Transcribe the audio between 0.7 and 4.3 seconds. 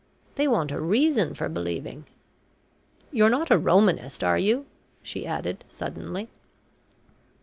a reason for believing. You're not a Romanist,